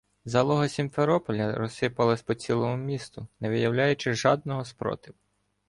[0.25, 5.17] Залога Сімферополя розсипалась по цілому місту, не виявляючи жадного спротиву.